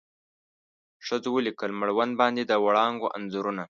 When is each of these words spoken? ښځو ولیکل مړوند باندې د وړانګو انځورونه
ښځو 1.05 1.29
ولیکل 1.33 1.71
مړوند 1.79 2.13
باندې 2.21 2.43
د 2.45 2.53
وړانګو 2.65 3.07
انځورونه 3.17 3.59